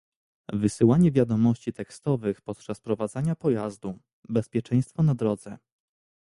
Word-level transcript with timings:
Wysyłanie 0.53 1.11
wiadomości 1.11 1.73
tekstowych 1.73 2.41
podczas 2.41 2.81
prowadzenia 2.81 3.35
pojazdu- 3.35 3.99
bezpieczeństwo 4.29 5.03
na 5.03 5.15
drodze 5.15 5.57